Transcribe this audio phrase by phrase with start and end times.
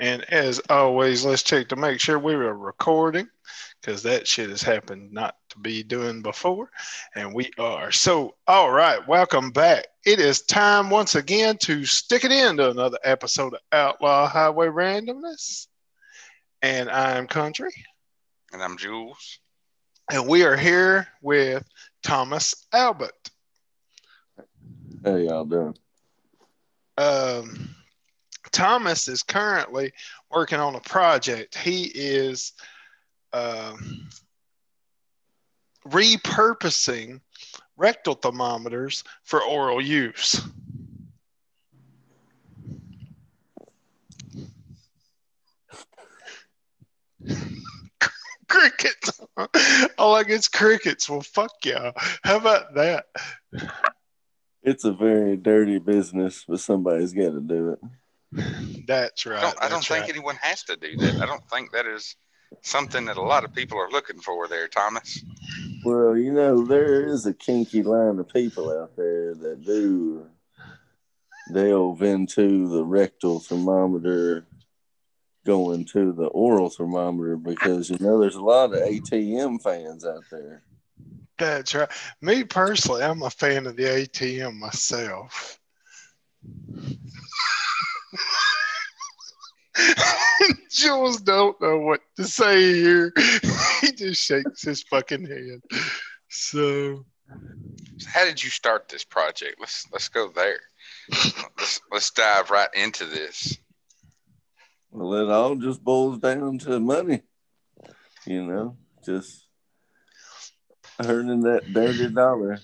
[0.00, 3.28] And as always, let's check to make sure we are recording
[3.82, 6.70] because that shit has happened not to be doing before.
[7.14, 7.92] And we are.
[7.92, 9.84] So, all right, welcome back.
[10.06, 15.66] It is time once again to stick it into another episode of Outlaw Highway Randomness.
[16.62, 17.72] And I'm Country.
[18.54, 19.38] And I'm Jules.
[20.10, 21.62] And we are here with
[22.02, 23.30] Thomas Albert.
[25.04, 25.76] How y'all doing?
[26.96, 27.74] Um,
[28.52, 29.92] Thomas is currently
[30.30, 31.56] working on a project.
[31.56, 32.52] He is
[33.32, 34.08] um,
[35.86, 37.20] repurposing
[37.76, 40.40] rectal thermometers for oral use.
[48.48, 49.20] crickets.
[49.98, 51.08] All I get's crickets.
[51.08, 51.92] Well, fuck y'all.
[52.22, 53.06] How about that?
[54.62, 57.78] It's a very dirty business, but somebody's got to do it.
[58.86, 59.38] That's right.
[59.38, 60.10] I don't, I don't think right.
[60.10, 61.22] anyone has to do that.
[61.22, 62.16] I don't think that is
[62.62, 65.22] something that a lot of people are looking for there, Thomas.
[65.84, 70.26] Well, you know, there is a kinky line of people out there that do
[71.52, 74.46] delve into the rectal thermometer
[75.46, 80.24] going to the oral thermometer because, you know, there's a lot of ATM fans out
[80.30, 80.62] there.
[81.38, 81.88] That's right.
[82.20, 85.58] Me personally, I'm a fan of the ATM myself.
[90.70, 93.12] Jules don't know what to say here.
[93.80, 95.60] he just shakes his fucking head.
[96.28, 97.04] So
[98.06, 99.56] How did you start this project?
[99.60, 100.58] Let's let's go there.
[101.10, 103.56] let's let's dive right into this.
[104.90, 107.22] Well, it all just boils down to money,
[108.26, 109.44] you know, just
[111.04, 112.58] earning that dirty dollar.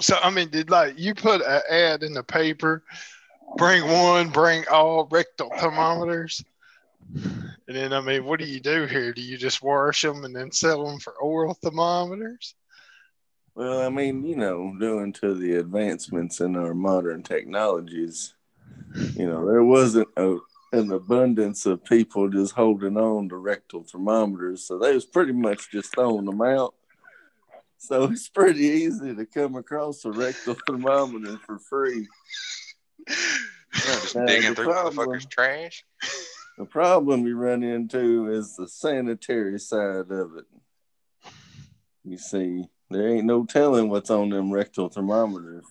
[0.00, 2.84] so I mean, did like you put an ad in the paper,
[3.56, 6.44] bring one, bring all rectal thermometers?
[7.14, 9.12] And then I mean, what do you do here?
[9.12, 12.54] Do you just wash them and then sell them for oral thermometers?
[13.54, 18.34] Well, I mean, you know, due to the advancements in our modern technologies,
[19.14, 20.38] you know, there wasn't a,
[20.72, 25.70] an abundance of people just holding on to rectal thermometers, so they was pretty much
[25.70, 26.74] just throwing them out.
[27.78, 32.08] So it's pretty easy to come across a rectal thermometer for free.
[33.06, 35.84] Just Now, digging through problem- motherfuckers' trash.
[36.56, 40.44] The problem you run into is the sanitary side of it.
[42.04, 45.64] You see, there ain't no telling what's on them rectal thermometers.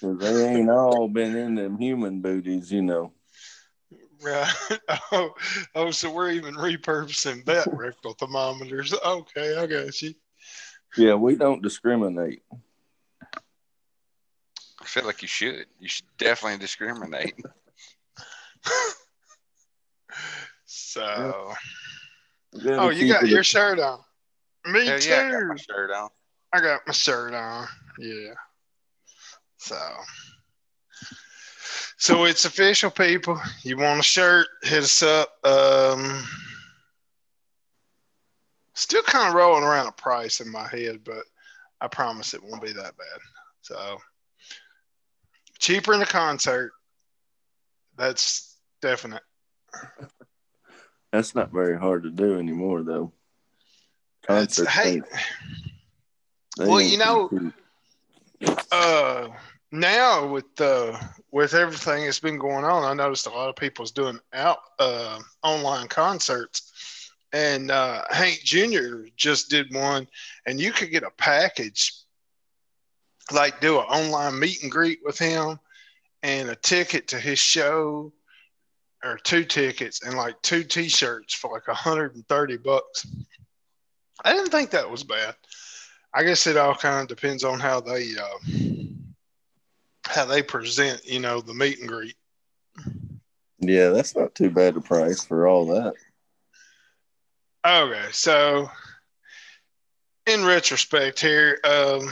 [0.00, 3.12] they ain't all been in them human booties, you know.
[4.22, 4.50] Right.
[5.14, 5.34] Oh,
[5.74, 8.94] oh, so we're even repurposing that rectal thermometers.
[8.94, 10.14] Okay, I got you.
[10.96, 12.42] Yeah, we don't discriminate.
[14.92, 15.64] I feel like you should.
[15.80, 17.34] You should definitely discriminate.
[20.64, 21.52] So,
[22.52, 23.98] We oh, you got your shirt on.
[24.66, 25.08] Me Hell too.
[25.08, 26.08] yeah, I got my shirt on.
[26.52, 27.66] I got my shirt on.
[27.98, 28.34] Yeah.
[29.56, 29.78] So,
[31.96, 33.40] so it's official, people.
[33.62, 34.46] You want a shirt?
[34.62, 35.30] Hit us up.
[35.44, 36.22] Um,
[38.74, 41.24] still kind of rolling around a price in my head, but
[41.80, 43.20] I promise it won't be that bad.
[43.62, 43.98] So,
[45.62, 46.72] cheaper in a concert.
[47.96, 49.22] That's definite.
[51.12, 53.12] That's not very hard to do anymore, though.
[54.26, 55.02] Concerts hey,
[56.58, 57.30] Well, you know-
[58.72, 59.28] uh
[59.70, 60.98] now with uh
[61.30, 65.20] with everything that's been going on i noticed a lot of people's doing out uh
[65.44, 70.08] online concerts and uh hank jr just did one
[70.46, 71.94] and you could get a package
[73.32, 75.58] like do an online meet and greet with him
[76.22, 78.12] and a ticket to his show
[79.04, 83.06] or two tickets and like two t-shirts for like 130 bucks
[84.24, 85.34] i didn't think that was bad
[86.14, 88.38] I guess it all kind of depends on how they uh,
[90.04, 92.16] how they present, you know, the meet and greet.
[93.58, 95.94] Yeah, that's not too bad a price for all that.
[97.64, 98.68] Okay, so
[100.26, 102.10] in retrospect here, um,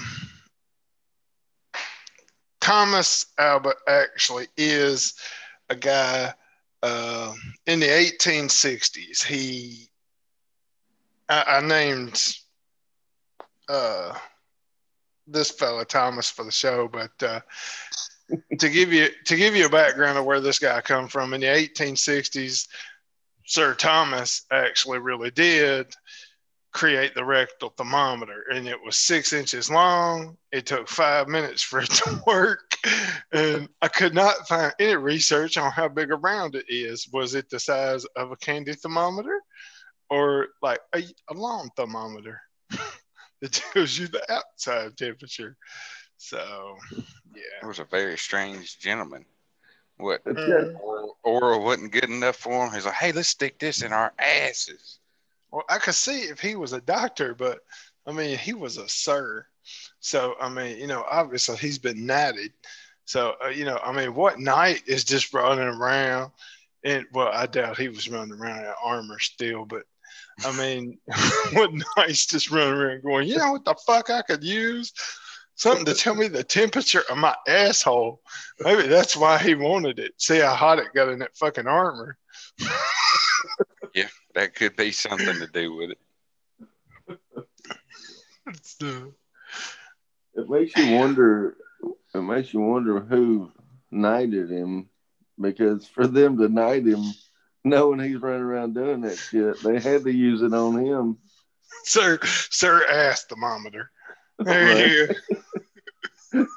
[2.60, 5.14] Thomas Albert actually is
[5.68, 6.32] a guy
[6.82, 7.32] uh,
[7.66, 9.24] in the 1860s.
[9.24, 9.90] He
[11.28, 12.22] I, I named
[13.68, 14.14] uh,
[15.26, 17.40] this fellow Thomas for the show, but uh,
[18.58, 21.40] to give you to give you a background of where this guy come from in
[21.40, 22.68] the 1860s,
[23.46, 25.94] Sir Thomas actually really did
[26.72, 30.36] create the rectal thermometer, and it was six inches long.
[30.52, 32.76] It took five minutes for it to work,
[33.32, 37.08] and I could not find any research on how big around it is.
[37.12, 39.40] Was it the size of a candy thermometer
[40.08, 42.40] or like a, a lawn thermometer
[43.40, 45.56] that tells you the outside temperature?
[46.18, 46.76] So,
[47.34, 47.42] yeah.
[47.62, 49.24] It was a very strange gentleman.
[49.96, 50.22] What?
[50.26, 52.72] Oral, oral wasn't good enough for him.
[52.72, 54.99] He's like, hey, let's stick this in our asses.
[55.52, 57.60] Well, I could see if he was a doctor, but
[58.06, 59.46] I mean, he was a sir.
[60.00, 62.52] So, I mean, you know, obviously he's been knighted.
[63.04, 66.30] So, uh, you know, I mean, what knight is just running around?
[66.84, 69.82] And well, I doubt he was running around in armor still, but
[70.44, 70.98] I mean,
[71.52, 74.92] what knight's just running around going, you know what the fuck I could use?
[75.56, 78.22] Something to tell me the temperature of my asshole.
[78.60, 80.12] Maybe that's why he wanted it.
[80.16, 82.16] See how hot it got in that fucking armor.
[84.34, 85.98] That could be something to do with it.
[88.62, 89.12] So,
[90.34, 91.56] It makes you wonder.
[92.14, 93.50] It makes you wonder who
[93.90, 94.88] knighted him,
[95.40, 97.02] because for them to knight him,
[97.64, 101.18] knowing he's running around doing that shit, they had to use it on him.
[101.84, 103.90] sir, sir, ass thermometer.
[104.38, 105.14] There you
[106.32, 106.46] go.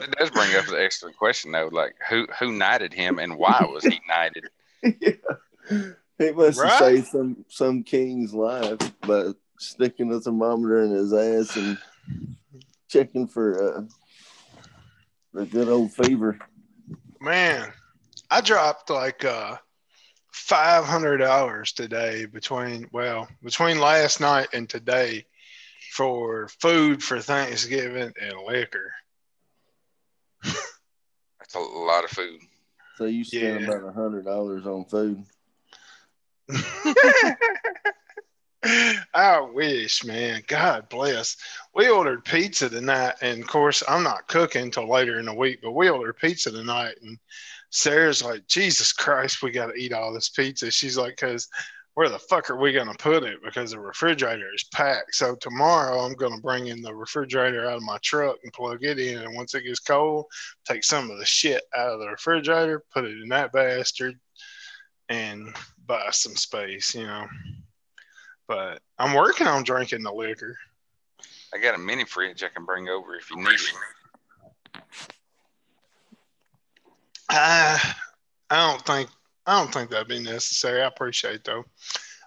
[0.00, 3.66] It does bring up an excellent question though, like who who knighted him and why
[3.68, 4.48] was he knighted?
[5.00, 5.90] yeah.
[6.18, 6.78] He must have Right.
[6.96, 11.78] saved some some king's life by sticking a thermometer in his ass and
[12.88, 13.82] checking for uh,
[15.32, 16.38] the good old fever.
[17.20, 17.72] Man,
[18.30, 19.56] I dropped like uh,
[20.32, 25.24] five hundred dollars today between well between last night and today
[25.92, 28.92] for food for Thanksgiving and liquor.
[30.42, 32.40] That's a lot of food.
[32.96, 33.68] So you spent Yeah.
[33.68, 35.24] about a hundred dollars on food.
[39.14, 40.42] I wish, man.
[40.46, 41.36] God bless.
[41.74, 45.60] We ordered pizza tonight, and of course, I'm not cooking until later in the week.
[45.62, 47.18] But we ordered pizza tonight, and
[47.70, 51.48] Sarah's like, "Jesus Christ, we got to eat all this pizza." She's like, "Cause
[51.98, 53.42] where the fuck are we gonna put it?
[53.42, 55.16] Because the refrigerator is packed.
[55.16, 59.00] So tomorrow, I'm gonna bring in the refrigerator out of my truck and plug it
[59.00, 60.26] in, and once it gets cold,
[60.64, 64.14] take some of the shit out of the refrigerator, put it in that bastard,
[65.08, 65.52] and
[65.88, 67.26] buy some space, you know."
[68.46, 70.56] But I'm working on drinking the liquor.
[71.54, 74.82] I got a mini fridge I can bring over if you need it.
[77.30, 77.94] I,
[78.50, 79.10] I don't think
[79.46, 80.82] I don't think that'd be necessary.
[80.82, 81.64] I appreciate though.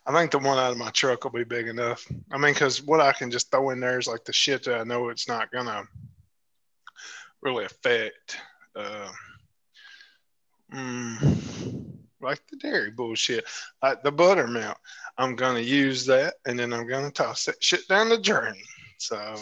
[0.06, 2.06] I think the one out of my truck will be big enough.
[2.32, 4.82] I mean, because what I can just throw in there is like the shit that
[4.82, 5.84] I know it's not gonna
[7.42, 8.38] really affect.
[8.76, 9.10] Uh,
[10.74, 11.91] mm,
[12.22, 13.46] like the dairy bullshit,
[13.82, 14.78] like the buttermilk.
[15.18, 18.64] I'm gonna use that, and then I'm gonna toss that shit down the drain.
[18.98, 19.36] So,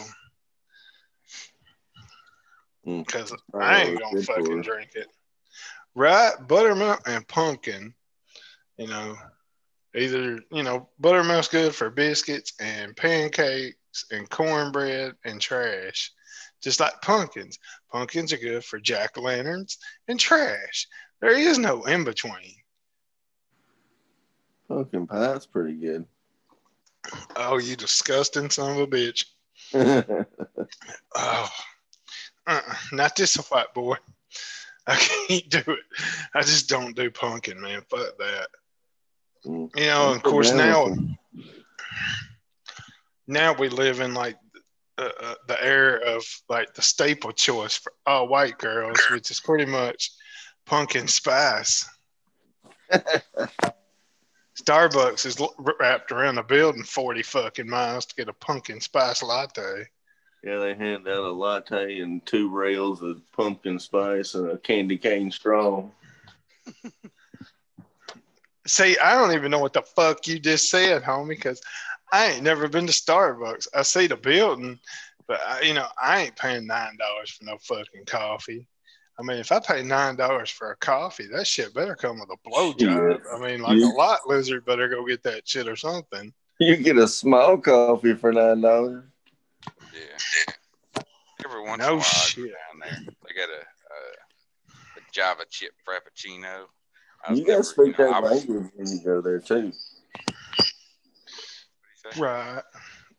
[2.86, 3.04] Mm.
[3.06, 5.08] because Oh, I ain't gonna fucking drink it.
[5.94, 7.94] Right, buttermilk and pumpkin.
[8.78, 9.16] You know,
[9.94, 16.12] either you know buttermilk's good for biscuits and pancakes and cornbread and trash,
[16.62, 17.58] just like pumpkins.
[17.92, 19.76] Pumpkins are good for jack o' lanterns
[20.08, 20.86] and trash.
[21.20, 22.54] There is no in between.
[24.70, 26.06] Pumpkin pie's pretty good.
[27.34, 29.24] Oh, you disgusting son of a bitch!
[31.16, 31.48] Oh,
[32.46, 33.96] uh-uh, not this a white boy.
[34.86, 34.94] I
[35.28, 35.78] can't do it.
[36.32, 37.82] I just don't do pumpkin, man.
[37.90, 38.48] Fuck that.
[39.44, 39.76] Mm.
[39.76, 40.94] You know, of course, now
[43.26, 44.36] now we live in like
[44.98, 49.40] uh, uh, the era of like the staple choice for all white girls, which is
[49.40, 50.12] pretty much
[50.66, 51.84] pumpkin spice.
[54.60, 59.86] Starbucks is wrapped around the building 40 fucking miles to get a pumpkin spice latte.
[60.42, 64.98] Yeah, they hand out a latte and two rails of pumpkin spice and a candy
[64.98, 65.84] cane straw.
[68.66, 71.60] See, I don't even know what the fuck you just said, homie, because
[72.12, 73.68] I ain't never been to Starbucks.
[73.74, 74.78] I see the building,
[75.26, 78.66] but I, you know, I ain't paying nine dollars for no fucking coffee.
[79.20, 82.30] I mean, if I pay nine dollars for a coffee, that shit better come with
[82.30, 83.12] a blowjob.
[83.12, 83.22] Shit.
[83.34, 86.32] I mean, like You- a lot lizard better go get that shit or something.
[86.58, 89.04] You get a small coffee for nine dollars.
[89.92, 91.02] Yeah.
[91.44, 92.44] Every once No in a while, shit.
[92.44, 92.98] down there.
[93.26, 96.64] They got a, a, a Java chip frappuccino.
[97.30, 99.54] You gotta never- speak you know, that I was- language when you go there too.
[99.54, 99.74] what'd
[102.04, 102.20] you say?
[102.20, 102.62] Right.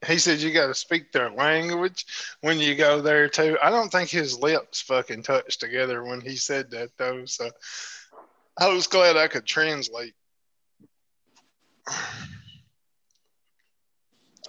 [0.07, 2.05] He said you got to speak their language
[2.41, 3.57] when you go there too.
[3.61, 7.25] I don't think his lips fucking touched together when he said that though.
[7.25, 7.49] So
[8.59, 10.15] I was glad I could translate.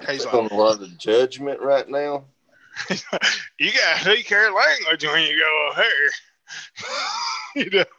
[0.09, 2.25] He's on like, a lot of judgment right now.
[2.91, 6.11] you gotta speak her language when you go over here.
[7.57, 7.85] you know.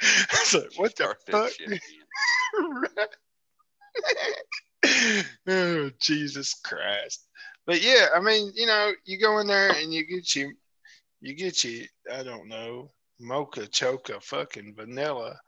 [0.00, 1.52] It's like, what the Start fuck?
[5.48, 7.26] Oh, Jesus Christ.
[7.66, 10.52] But yeah, I mean, you know, you go in there and you get you
[11.20, 12.90] you get you, I don't know,
[13.20, 15.38] mocha choca fucking vanilla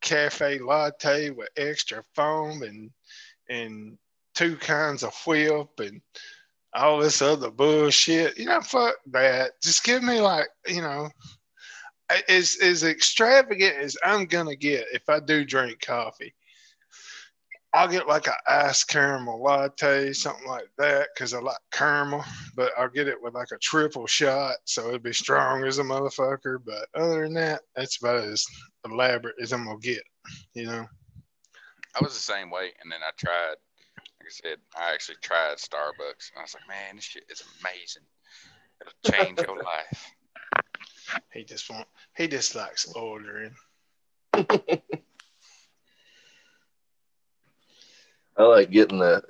[0.00, 2.90] cafe latte with extra foam and
[3.48, 3.98] and
[4.34, 6.00] two kinds of whip and
[6.74, 8.38] all this other bullshit.
[8.38, 9.52] You know, fuck that.
[9.62, 11.08] Just give me like, you know,
[12.28, 16.34] as as extravagant as I'm gonna get if I do drink coffee.
[17.76, 22.24] I'll get like an iced caramel latte, something like that, because I like caramel.
[22.54, 25.82] But I'll get it with like a triple shot, so it'd be strong as a
[25.82, 26.58] motherfucker.
[26.64, 28.46] But other than that, that's about as
[28.86, 30.02] elaborate as I'm gonna get.
[30.54, 30.86] You know.
[31.94, 33.56] I was the same way, and then I tried.
[34.20, 37.44] Like I said, I actually tried Starbucks, and I was like, man, this shit is
[37.60, 38.04] amazing.
[38.80, 40.12] It'll change your life.
[41.30, 43.54] He just want he just likes ordering.
[48.38, 49.24] I like getting that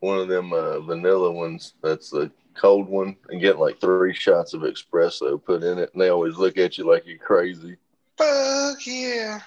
[0.00, 1.74] one of them uh, vanilla ones.
[1.82, 6.02] That's the cold one, and getting like three shots of espresso put in it, and
[6.02, 7.76] they always look at you like you're crazy.
[8.16, 9.40] Fuck yeah.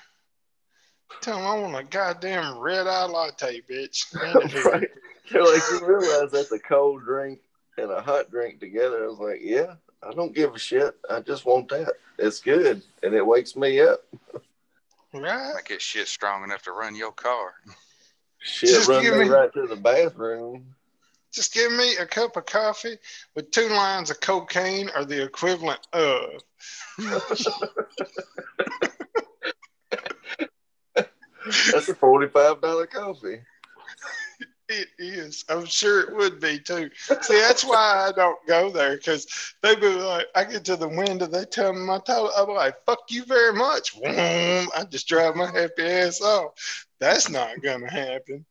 [1.22, 4.14] Tell them I want a goddamn red eye latte, bitch.
[4.66, 4.90] right?
[5.32, 7.40] They're like you realize that's a cold drink
[7.78, 9.06] and a hot drink together.
[9.06, 10.96] I was like, yeah, I don't give a shit.
[11.10, 11.94] I just want that.
[12.18, 14.00] It's good, and it wakes me up.
[15.14, 15.54] Right?
[15.56, 17.54] Make it shit strong enough to run your car.
[18.40, 20.76] Shit, Just run me- right to the bathroom.
[21.32, 22.98] Just give me a cup of coffee
[23.36, 26.42] with two lines of cocaine or the equivalent of.
[31.72, 33.42] That's a forty-five dollar coffee.
[34.70, 35.46] It is.
[35.48, 36.90] I'm sure it would be too.
[37.22, 39.26] See, that's why I don't go there because
[39.64, 42.32] they be like, I get to the window, they tell me my total.
[42.38, 43.98] I'm like, fuck you very much.
[44.06, 46.86] I just drive my happy ass off.
[47.00, 48.46] That's not gonna happen.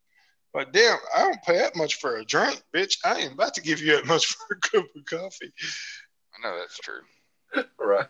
[0.54, 2.96] But damn, I don't pay that much for a drink, bitch.
[3.04, 5.52] I ain't about to give you that much for a cup of coffee.
[6.35, 7.02] I know that's true.
[7.78, 8.06] right?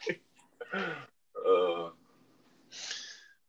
[0.72, 1.90] Uh,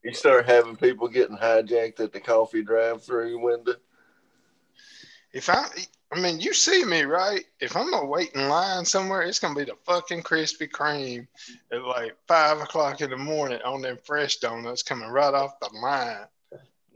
[0.04, 3.76] you start having people getting hijacked at the coffee drive-through window.
[5.38, 5.68] If I,
[6.12, 7.44] I mean, you see me, right?
[7.60, 11.28] If I'm gonna wait in line somewhere, it's gonna be the fucking Krispy Kreme
[11.72, 15.70] at like five o'clock in the morning on them fresh donuts coming right off the
[15.78, 16.26] line.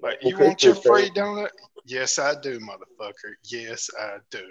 [0.02, 1.50] Like, you want your free donut?
[1.86, 3.34] Yes, I do, motherfucker.
[3.44, 4.48] Yes, I do.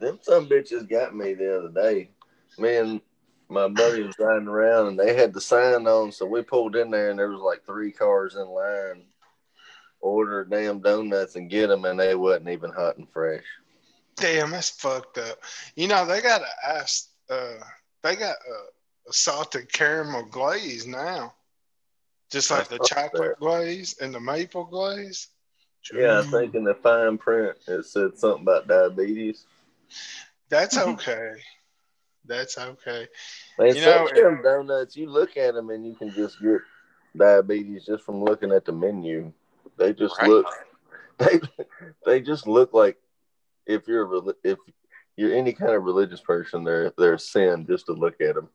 [0.00, 2.08] Them some bitches got me the other day.
[2.56, 3.02] Me and
[3.50, 6.90] my buddy was riding around, and they had the sign on, so we pulled in
[6.90, 9.04] there, and there was like three cars in line.
[10.04, 13.42] Order damn donuts and get them, and they wasn't even hot and fresh.
[14.16, 15.38] Damn, that's fucked up.
[15.76, 17.54] You know, they got a ice, uh,
[18.02, 21.32] they got a, a salted caramel glaze now.
[22.30, 25.28] Just like the chocolate glaze and the maple glaze.
[25.94, 29.46] Yeah, I think in the fine print it said something about diabetes.
[30.50, 31.32] That's okay.
[32.26, 33.08] That's okay.
[33.58, 36.60] Man, You know- donuts, you look at them and you can just get
[37.16, 39.32] diabetes just from looking at the menu.
[39.76, 40.28] They just Right.
[40.30, 40.46] look,
[41.18, 41.40] they
[42.04, 42.96] they just look like
[43.66, 44.58] if you're a if
[45.16, 48.48] you're any kind of religious person, they're they're a sin just to look at them.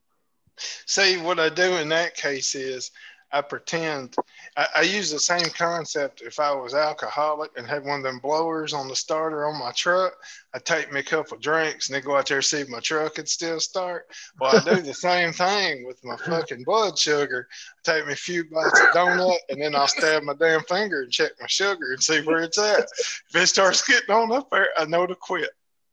[0.57, 2.91] See, what I do in that case is
[3.31, 4.15] I pretend
[4.57, 8.19] I, I use the same concept if I was alcoholic and had one of them
[8.19, 10.13] blowers on the starter on my truck.
[10.53, 12.79] I take me a couple drinks and then go out there and see if my
[12.79, 14.07] truck could still start.
[14.39, 17.47] Well, I do the same thing with my fucking blood sugar.
[17.85, 21.03] I take me a few bites of donut and then I'll stab my damn finger
[21.03, 22.87] and check my sugar and see where it's at.
[23.29, 25.51] If it starts getting on up there, I know to quit.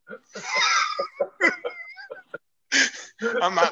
[3.41, 3.71] I might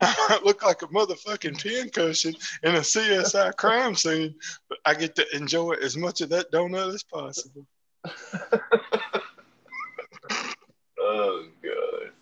[0.00, 4.34] I look like a motherfucking pincushion in a CSI crime scene,
[4.68, 7.66] but I get to enjoy as much of that donut as possible.
[11.12, 12.12] Oh god.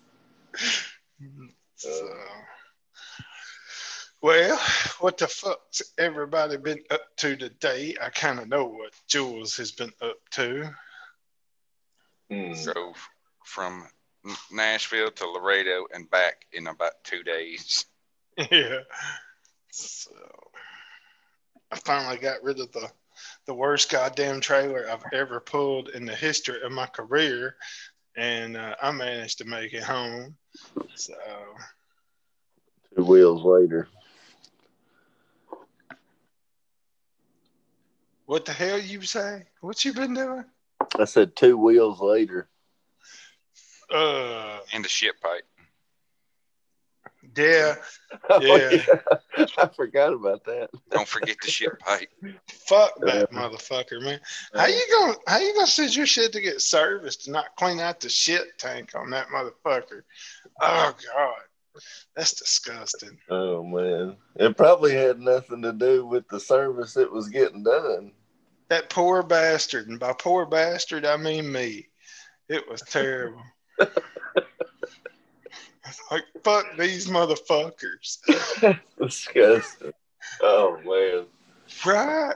[1.75, 2.13] So,
[4.21, 4.59] well,
[4.99, 7.95] what the fuck's everybody been up to today?
[8.01, 10.73] I kind of know what Jules has been up to.
[12.31, 12.53] Hmm.
[12.63, 12.97] Drove
[13.45, 13.89] from N-
[14.51, 17.85] Nashville to Laredo and back in about two days.
[18.51, 18.79] yeah.
[19.71, 20.11] So
[21.71, 22.89] I finally got rid of the
[23.45, 27.55] the worst goddamn trailer I've ever pulled in the history of my career,
[28.15, 30.35] and uh, I managed to make it home.
[30.95, 31.13] So
[32.95, 33.87] Two wheels later.
[38.25, 39.43] what the hell you say?
[39.61, 40.45] What you been doing?
[40.97, 42.47] I said two wheels later.
[43.91, 45.43] Uh, and the shit pipe.
[47.37, 47.75] yeah,
[48.29, 48.83] Oh, Yeah.
[49.37, 49.45] yeah.
[49.57, 50.69] I forgot about that.
[50.91, 52.09] Don't forget the shit pipe.
[52.47, 54.19] fuck that motherfucker, man.
[54.53, 57.79] How you gonna how you gonna send your shit to get serviced and not clean
[57.79, 60.01] out the shit tank on that motherfucker?
[60.61, 61.81] Oh god,
[62.15, 63.17] that's disgusting.
[63.29, 68.11] Oh man, it probably had nothing to do with the service it was getting done.
[68.69, 71.87] That poor bastard, and by poor bastard I mean me.
[72.49, 73.41] It was terrible.
[76.11, 78.19] Like fuck these motherfuckers,
[79.01, 79.93] Disgusting.
[80.41, 81.25] Oh man.
[81.85, 82.35] right?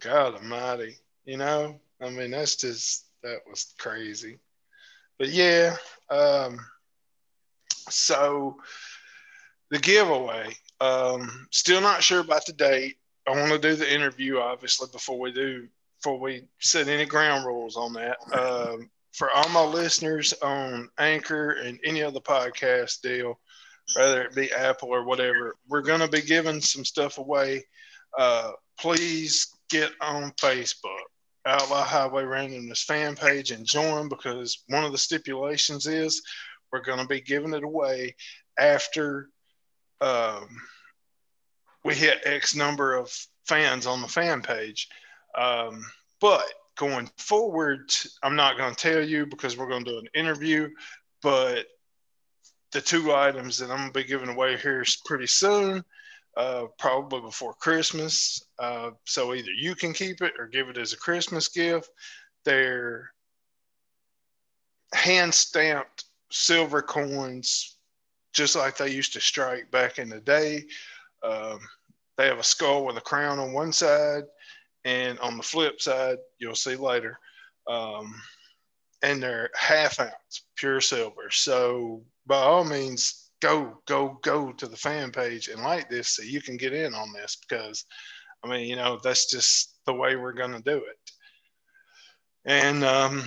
[0.00, 1.78] God Almighty, you know.
[2.00, 4.38] I mean, that's just that was crazy.
[5.18, 5.76] But yeah,
[6.08, 6.58] um,
[7.88, 8.56] so
[9.70, 10.54] the giveaway.
[10.80, 12.96] Um, still not sure about the date.
[13.28, 15.68] I want to do the interview obviously before we do
[16.02, 18.16] before we set any ground rules on that.
[18.32, 23.38] Um, for all my listeners on Anchor and any other podcast deal,
[23.96, 27.64] whether it be Apple or whatever, we're going to be giving some stuff away.
[28.16, 31.00] Uh, please get on Facebook,
[31.44, 36.22] Outlaw Highway Randomness fan page, and join because one of the stipulations is
[36.72, 38.14] we're going to be giving it away
[38.58, 39.28] after
[40.00, 40.48] um,
[41.84, 43.12] we hit X number of
[43.46, 44.88] fans on the fan page.
[45.36, 45.84] Um,
[46.20, 46.44] but
[46.76, 50.70] going forward, I'm not going to tell you because we're going to do an interview.
[51.22, 51.66] But
[52.72, 55.84] the two items that I'm going to be giving away here pretty soon,
[56.36, 58.42] uh, probably before Christmas.
[58.58, 61.90] Uh, so either you can keep it or give it as a Christmas gift.
[62.44, 63.10] They're
[64.92, 67.76] hand stamped silver coins,
[68.32, 70.64] just like they used to strike back in the day.
[71.22, 71.60] Um,
[72.16, 74.24] they have a skull with a crown on one side,
[74.84, 77.18] and on the flip side, you'll see later.
[77.66, 78.14] Um,
[79.02, 81.30] and they're half ounce pure silver.
[81.30, 86.22] So by all means, go, go, go to the fan page and like this so
[86.22, 87.84] you can get in on this because
[88.42, 90.98] I mean, you know, that's just the way we're going to do it.
[92.46, 93.22] And um,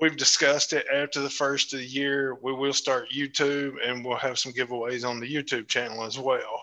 [0.00, 2.36] we've discussed it after the first of the year.
[2.40, 6.62] We will start YouTube and we'll have some giveaways on the YouTube channel as well.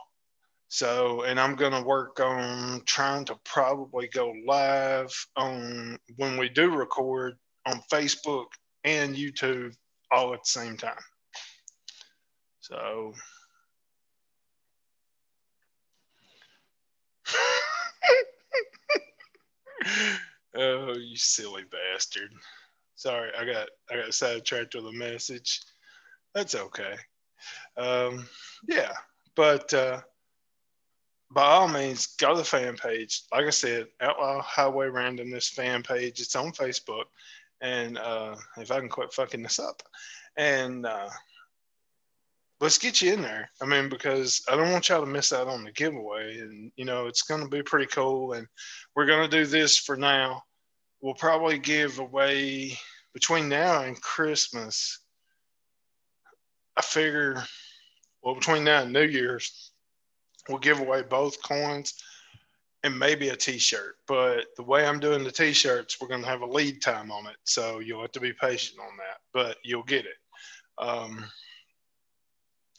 [0.73, 6.49] So, and I'm going to work on trying to probably go live on when we
[6.49, 7.35] do record
[7.67, 8.47] on Facebook
[8.83, 9.75] and YouTube
[10.11, 10.97] all at the same time.
[12.61, 13.13] So,
[20.55, 22.33] oh, you silly bastard.
[22.95, 25.61] Sorry, I got I got sidetracked with a message.
[26.33, 26.95] That's okay.
[27.77, 28.27] Um,
[28.67, 28.93] yeah,
[29.35, 30.01] but uh,
[31.33, 33.23] by all means, go to the fan page.
[33.31, 36.19] Like I said, Outlaw Highway Randomness fan page.
[36.19, 37.05] It's on Facebook.
[37.61, 39.81] And uh, if I can quit fucking this up,
[40.35, 41.09] and uh,
[42.59, 43.49] let's get you in there.
[43.61, 46.39] I mean, because I don't want y'all to miss out on the giveaway.
[46.39, 48.33] And, you know, it's going to be pretty cool.
[48.33, 48.47] And
[48.95, 50.43] we're going to do this for now.
[51.01, 52.77] We'll probably give away
[53.13, 54.99] between now and Christmas.
[56.75, 57.43] I figure,
[58.23, 59.72] well, between now and New Year's,
[60.49, 61.95] we'll give away both coins
[62.83, 66.41] and maybe a t-shirt but the way i'm doing the t-shirts we're going to have
[66.41, 69.83] a lead time on it so you'll have to be patient on that but you'll
[69.83, 70.17] get it.
[70.77, 71.25] Um,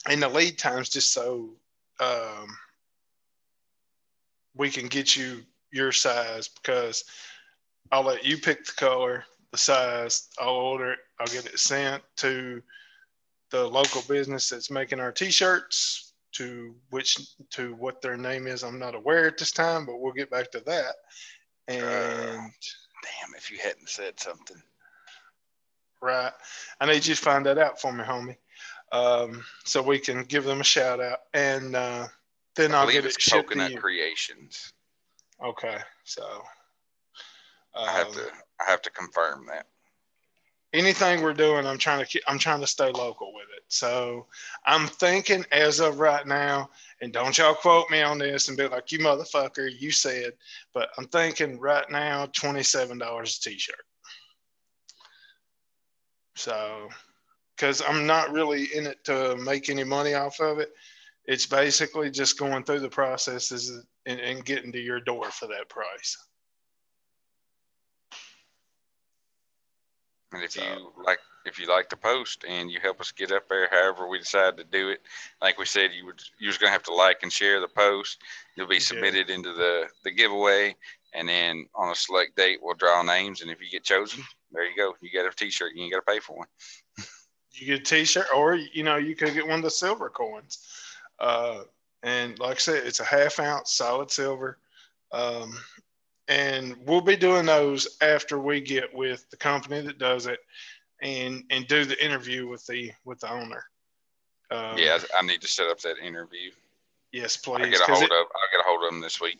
[0.07, 1.49] and the lead time's just so
[1.99, 2.47] um,
[4.55, 7.03] we can get you your size because
[7.91, 12.01] i'll let you pick the color the size i'll order it i'll get it sent
[12.15, 12.61] to
[13.51, 16.04] the local business that's making our t-shirts
[16.35, 17.17] to which
[17.49, 20.51] to what their name is i'm not aware at this time but we'll get back
[20.51, 20.95] to that
[21.67, 24.57] and Damn, if you hadn't said something.
[26.01, 26.31] right
[26.81, 28.35] i need you to find that out for me homie
[28.91, 32.07] um, so we can give them a shout out and uh,
[32.55, 34.71] then I i'll believe get it shipped to Coconut you Creations.
[35.43, 36.23] okay so
[37.75, 38.21] I have um, to
[38.65, 39.65] I have to confirm that.
[40.75, 43.63] Anything we're doing, I'm trying to keep, I'm trying to stay local with it.
[43.67, 44.27] So
[44.65, 46.69] I'm thinking as of right now,
[47.01, 50.33] and don't y'all quote me on this and be like, you motherfucker, you said,
[50.73, 53.75] but I'm thinking right now, $27 a t-shirt.
[56.35, 56.89] So,
[57.57, 60.73] cause I'm not really in it to make any money off of it.
[61.25, 65.69] It's basically just going through the processes and, and getting to your door for that
[65.69, 66.17] price.
[70.31, 73.31] And if So- you like if you like the post and you help us get
[73.31, 75.01] up there, however we decide to do it,
[75.41, 78.19] like we said, you would you're just gonna have to like and share the post.
[78.55, 80.75] You'll be submitted into the the giveaway,
[81.13, 84.65] and then on a select date we'll draw names, and if you get chosen, there
[84.67, 84.95] you go.
[85.01, 85.73] You get a T-shirt.
[85.75, 86.47] You ain't got to pay for one.
[87.51, 90.67] you get a T-shirt, or you know, you could get one of the silver coins.
[91.19, 91.63] Uh,
[92.03, 94.57] and like I said, it's a half ounce solid silver.
[95.11, 95.57] Um,
[96.27, 100.39] and we'll be doing those after we get with the company that does it
[101.01, 103.63] and and do the interview with the with the owner.
[104.51, 106.51] Um, yeah, I need to set up that interview.
[107.11, 107.65] Yes, please.
[107.65, 108.27] I get a hold it, of.
[108.27, 109.39] I get a hold of them this week.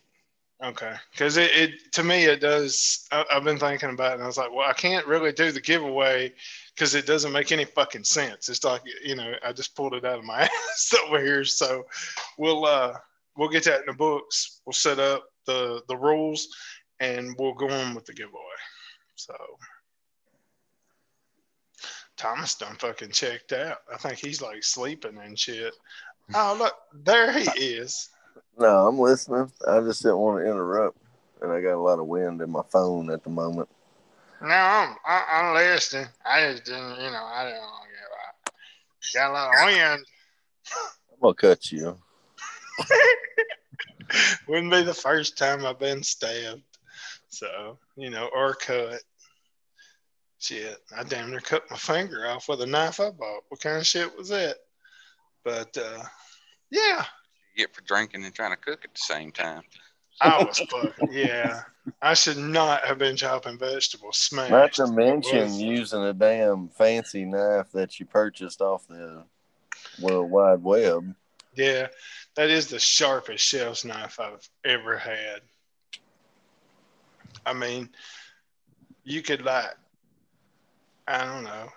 [0.64, 3.08] Okay, because it, it to me it does.
[3.12, 5.52] I, have been thinking about it, and I was like, well, I can't really do
[5.52, 6.34] the giveaway
[6.74, 8.48] because it doesn't make any fucking sense.
[8.48, 11.44] It's like you know, I just pulled it out of my ass over here.
[11.44, 11.86] So
[12.38, 12.94] we'll uh
[13.36, 14.62] we'll get that in the books.
[14.66, 16.48] We'll set up the the rules,
[17.00, 18.42] and we'll go on with the giveaway.
[19.16, 19.36] So
[22.18, 23.78] Thomas done fucking checked out.
[23.94, 25.74] I think he's like sleeping and shit.
[26.34, 28.10] Oh look, there he is.
[28.58, 29.52] No, I'm listening.
[29.68, 30.98] I just didn't want to interrupt,
[31.42, 33.70] and I got a lot of wind in my phone at the moment.
[34.42, 36.08] No, I'm I, am i am listening.
[36.26, 38.06] I just didn't, you know, I didn't want to get
[39.14, 40.06] Got a lot of wind.
[41.14, 41.98] I'm gonna cut you.
[44.48, 46.64] Wouldn't be the first time I've been stabbed.
[47.36, 49.02] So, you know, or cut.
[50.40, 53.44] Shit, I damn near cut my finger off with a knife I bought.
[53.50, 54.58] What kind of shit was that?
[55.44, 56.04] But uh,
[56.70, 57.04] yeah.
[57.56, 59.64] You get for drinking and trying to cook at the same time.
[60.22, 61.62] I was fucking yeah.
[62.02, 64.18] I should not have been chopping vegetables.
[64.18, 64.52] Smashed.
[64.52, 69.24] Not to mention using a damn fancy knife that you purchased off the
[70.02, 71.14] World Wide Web.
[71.56, 71.88] Yeah,
[72.36, 75.42] that is the sharpest chef's knife I've ever had.
[77.46, 77.90] I mean,
[79.04, 79.76] you could like,
[81.08, 81.70] I don't know.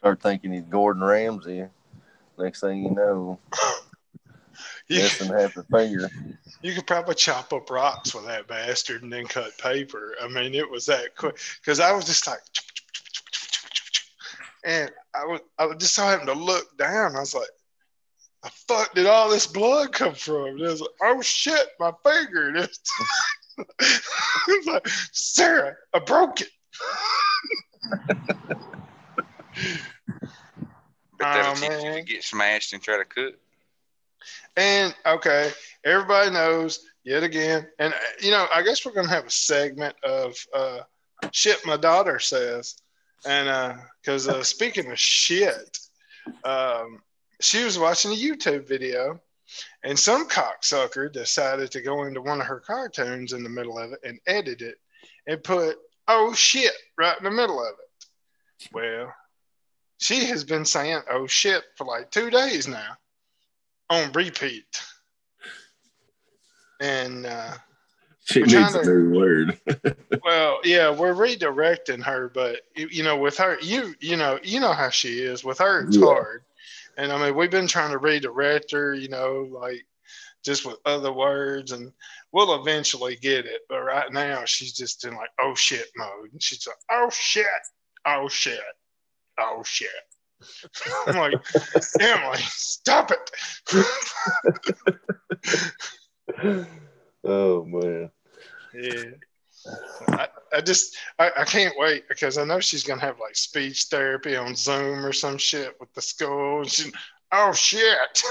[0.00, 1.66] Start thinking he's Gordon Ramsay.
[2.38, 3.38] Next thing you know,
[4.90, 6.10] missing half a finger.
[6.62, 10.14] You could probably chop up rocks with that bastard and then cut paper.
[10.20, 12.40] I mean, it was that quick because I was just like,
[14.64, 17.16] and I was I just so happened to look down.
[17.16, 17.48] I was like,
[18.42, 20.46] the fuck did all this blood come from?
[20.46, 22.52] And it was like, oh shit, my finger.
[24.66, 26.50] Like, Sarah, I broke it.
[31.18, 31.84] but that'll oh, teach man.
[31.84, 33.34] you to get smashed and try to cook.
[34.56, 35.50] And okay,
[35.84, 40.36] everybody knows yet again, and you know, I guess we're gonna have a segment of
[40.54, 40.80] uh,
[41.32, 42.76] shit my daughter says,
[43.26, 45.78] and because uh, uh, speaking of shit,
[46.44, 47.02] um,
[47.40, 49.20] she was watching a YouTube video
[49.82, 53.92] and some cocksucker decided to go into one of her cartoons in the middle of
[53.92, 54.76] it and edit it
[55.26, 55.76] and put,
[56.08, 58.68] oh shit, right in the middle of it.
[58.72, 59.14] Well,
[59.98, 62.96] she has been saying, oh shit, for like two days now
[63.90, 64.64] on repeat.
[66.80, 67.54] And, uh,
[68.26, 69.60] she needs to, a new word.
[70.24, 74.72] well, yeah, we're redirecting her, but you know, with her, you you know, you know
[74.72, 75.44] how she is.
[75.44, 76.06] With her, it's yeah.
[76.06, 76.42] hard
[76.96, 79.84] and I mean, we've been trying to redirect her, you know, like
[80.44, 81.92] just with other words, and
[82.32, 83.62] we'll eventually get it.
[83.68, 86.32] But right now, she's just in like, oh shit mode.
[86.32, 87.46] And she's like, oh shit,
[88.06, 88.60] oh shit,
[89.38, 89.88] oh shit.
[91.06, 91.34] I'm like,
[92.00, 93.30] Emily, stop it.
[97.24, 98.10] oh, man.
[98.74, 99.04] Yeah.
[100.08, 103.84] I, I just I, I, can't wait because I know she's gonna have like speech
[103.84, 106.60] therapy on Zoom or some shit with the school.
[106.60, 106.92] And she,
[107.32, 108.22] oh shit!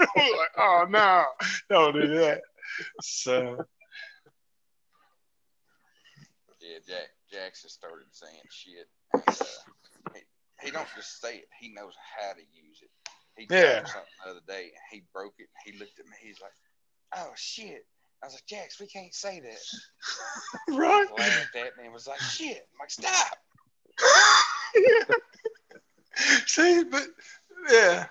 [0.00, 1.24] like, oh no,
[1.70, 2.40] don't do that.
[3.00, 3.64] So
[6.60, 8.88] yeah, Jack Jackson started saying shit.
[9.12, 10.20] And, uh, he,
[10.66, 12.90] he don't just say it; he knows how to use it.
[13.36, 13.84] He yeah.
[13.84, 14.72] something the other day.
[14.72, 15.48] And he broke it.
[15.64, 16.12] He looked at me.
[16.22, 16.52] He's like,
[17.16, 17.86] "Oh shit!"
[18.24, 20.74] I was like, Jax, we can't say that.
[20.78, 21.06] right.
[21.06, 22.66] He laughed at me and was like, shit.
[22.72, 23.36] I'm like, stop.
[26.46, 27.02] See, but
[27.70, 28.06] yeah,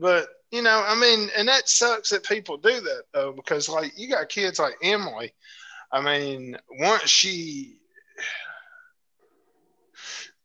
[0.00, 3.98] but you know, I mean, and that sucks that people do that though, because like
[3.98, 5.34] you got kids like Emily.
[5.90, 7.78] I mean, once she,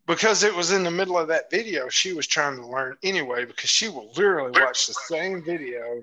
[0.08, 3.45] because it was in the middle of that video, she was trying to learn anyway,
[3.45, 6.02] because she will literally watch the same video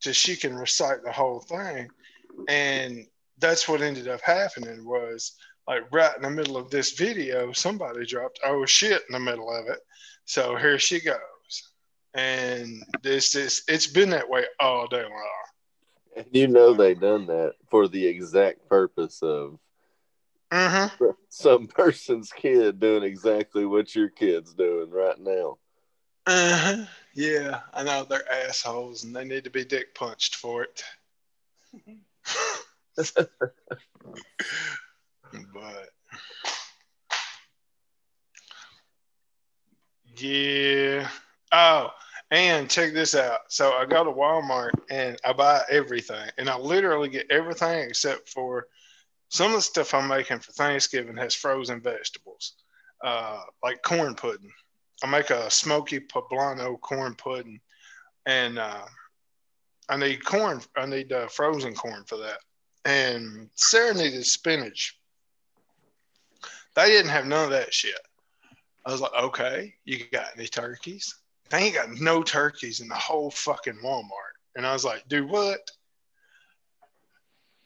[0.00, 1.88] till she can recite the whole thing
[2.48, 3.06] and
[3.38, 5.32] that's what ended up happening was
[5.66, 9.50] like right in the middle of this video somebody dropped oh shit in the middle
[9.50, 9.80] of it.
[10.24, 11.18] So here she goes.
[12.14, 15.44] And this is it's been that way all day long.
[16.16, 19.58] And you know they done that for the exact purpose of
[20.50, 21.06] mm-hmm.
[21.28, 25.58] some person's kid doing exactly what your kid's doing right now.
[26.24, 26.84] Uh-huh.
[27.16, 30.84] yeah i know they're assholes and they need to be dick punched for it
[35.54, 35.88] but
[40.16, 41.08] Yeah.
[41.52, 41.90] Oh,
[42.30, 43.40] and check this out.
[43.48, 48.28] So I go to Walmart and I buy everything, and I literally get everything except
[48.28, 48.66] for
[49.28, 52.54] some of the stuff I'm making for Thanksgiving has frozen vegetables,
[53.04, 54.52] uh, like corn pudding.
[55.02, 57.60] I make a smoky poblano corn pudding,
[58.26, 58.84] and uh,
[59.88, 60.60] I need corn.
[60.76, 62.38] I need uh, frozen corn for that.
[62.84, 64.98] And Sarah needed spinach.
[66.74, 67.98] They didn't have none of that shit.
[68.84, 71.14] I was like, okay, you got any turkeys?
[71.50, 74.34] They ain't got no turkeys in the whole fucking Walmart.
[74.56, 75.70] And I was like, dude, what?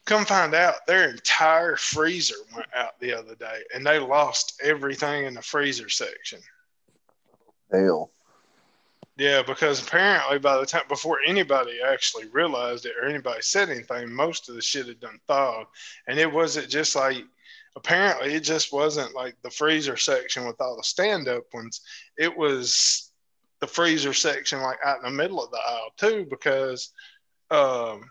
[0.04, 5.24] Come find out their entire freezer went out the other day and they lost everything
[5.24, 6.40] in the freezer section.
[7.72, 8.10] Hell.
[9.18, 14.12] Yeah, because apparently by the time before anybody actually realized it or anybody said anything,
[14.12, 15.66] most of the shit had done thawed.
[16.06, 17.24] And it wasn't just like
[17.76, 21.80] apparently it just wasn't like the freezer section with all the stand up ones.
[22.18, 23.10] It was
[23.60, 26.92] the freezer section like out in the middle of the aisle too, because
[27.50, 28.10] um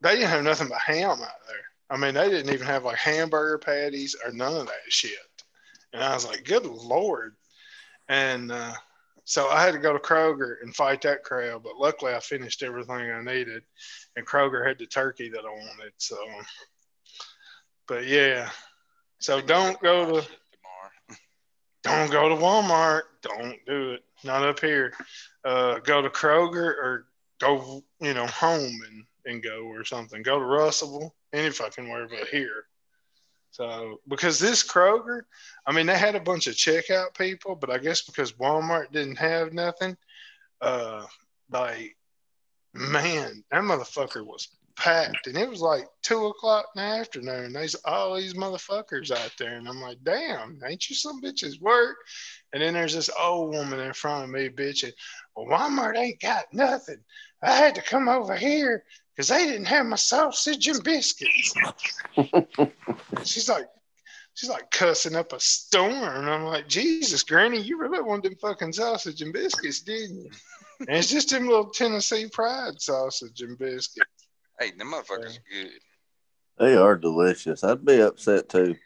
[0.00, 1.56] they didn't have nothing but ham out there.
[1.90, 5.12] I mean, they didn't even have like hamburger patties or none of that shit.
[5.92, 7.36] And I was like, good lord.
[8.08, 8.72] And uh,
[9.24, 11.62] so I had to go to Kroger and fight that crowd.
[11.62, 13.62] But luckily, I finished everything I needed,
[14.16, 15.92] and Kroger had the turkey that I wanted.
[15.98, 16.16] So,
[17.86, 18.50] but yeah.
[19.20, 20.28] So don't go to
[21.82, 23.02] don't go to Walmart.
[23.22, 24.04] Don't do it.
[24.24, 24.92] Not up here.
[25.44, 27.06] Uh, go to Kroger or
[27.40, 30.22] go, you know, home and, and go or something.
[30.22, 32.64] Go to Russellville, any fucking where but here.
[33.52, 35.22] So because this Kroger,
[35.66, 39.18] I mean, they had a bunch of checkout people, but I guess because Walmart didn't
[39.18, 39.96] have nothing,
[40.62, 41.04] uh,
[41.50, 41.96] like
[42.74, 47.52] man, that motherfucker was packed, and it was like two o'clock in the afternoon.
[47.52, 51.98] There's all these motherfuckers out there, and I'm like, damn, ain't you some bitches work?
[52.54, 54.92] And then there's this old woman in front of me bitching,
[55.36, 57.04] well, Walmart ain't got nothing.
[57.42, 61.54] I had to come over here because they didn't have my sausage and biscuits.
[63.24, 63.66] she's like,
[64.34, 65.92] she's like cussing up a storm.
[65.92, 70.30] And I'm like, Jesus, Granny, you really wanted them fucking sausage and biscuits, didn't you?
[70.80, 74.08] and it's just them little Tennessee Pride sausage and biscuits.
[74.58, 75.62] Hey, them motherfuckers yeah.
[75.62, 75.80] good.
[76.58, 77.64] They are delicious.
[77.64, 78.76] I'd be upset too.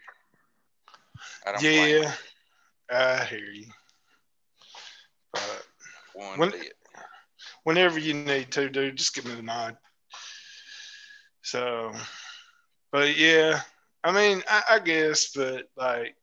[1.61, 2.13] yeah,
[2.91, 3.67] I hear you.
[5.33, 5.67] But
[6.15, 6.53] One when,
[7.65, 9.77] whenever you need to, dude, just give me the nod.
[11.47, 11.93] So,
[12.91, 13.61] but yeah,
[14.03, 16.17] I mean, I, I, guess, but like,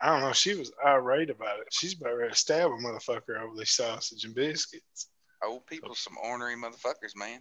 [0.00, 0.32] I don't know.
[0.32, 1.66] She was irate about it.
[1.72, 5.08] She's about ready to stab a motherfucker over these sausage and biscuits.
[5.44, 7.40] Old people, some ornery motherfuckers, man.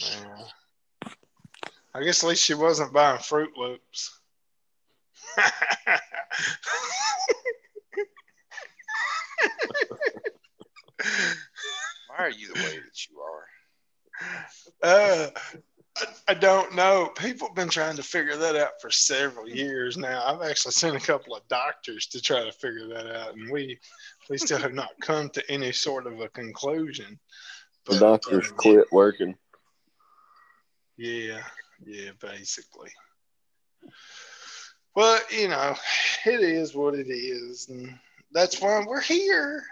[0.00, 0.46] Yeah.
[1.94, 4.18] I guess at least she wasn't buying Froot Loops.
[5.36, 5.98] Why
[12.16, 13.51] are you the way that you are?
[14.82, 15.28] Uh,
[15.96, 17.10] I, I, don't know.
[17.16, 20.22] People have been trying to figure that out for several years now.
[20.24, 23.78] I've actually sent a couple of doctors to try to figure that out, and we
[24.30, 27.18] we still have not come to any sort of a conclusion.
[27.84, 29.36] But, the doctors um, quit working.
[30.96, 31.42] Yeah,
[31.84, 32.90] yeah, basically.
[34.94, 35.74] Well, you know,
[36.26, 37.98] it is what it is, and
[38.32, 39.64] that's why we're here.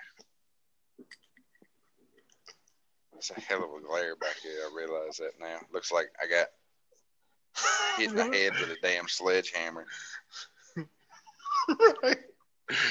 [3.20, 4.50] It's a hell of a glare back here.
[4.64, 5.58] I realize that now.
[5.74, 6.46] Looks like I got
[7.98, 9.84] hit in the head with a damn sledgehammer.
[12.02, 12.16] right.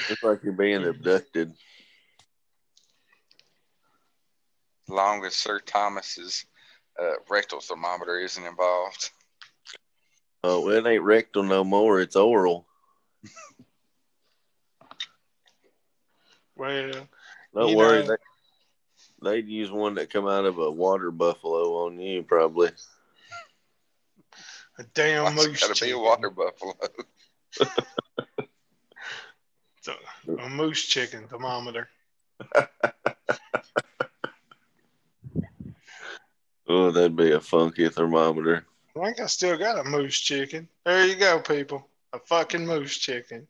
[0.08, 1.50] Looks like you're being abducted.
[4.88, 6.46] As long as Sir Thomas's
[7.02, 9.10] uh, rectal thermometer isn't involved.
[10.44, 12.00] Oh, it ain't rectal no more.
[12.00, 12.68] It's oral.
[16.56, 16.92] well,
[17.52, 18.06] don't worry.
[18.06, 18.16] Know,
[19.22, 22.70] they'd use one that come out of a water buffalo on you, probably.
[24.78, 25.60] A damn Why's moose.
[25.60, 26.74] Got to be a water buffalo.
[29.88, 31.88] a, a moose chicken thermometer.
[36.68, 38.64] oh, that'd be a funky thermometer.
[38.96, 40.68] I think I still got a moose chicken.
[40.84, 41.86] There you go, people.
[42.12, 43.46] A fucking moose chicken.